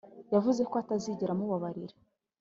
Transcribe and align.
yavuze 0.33 0.61
ko 0.69 0.75
atazigera 0.81 1.31
amubabarira 1.33 1.95